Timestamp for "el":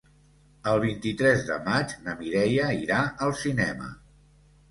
0.69-0.79